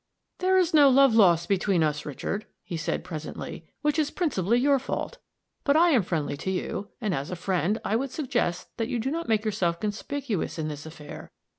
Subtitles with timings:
[0.39, 4.79] "There is no love lost between us, Richard," he said, presently, "which is principally your
[4.79, 5.19] fault;
[5.63, 8.97] but I am friendly to you; and as a friend, I would suggest that you
[8.97, 11.29] do not make yourself conspicuous in this affair.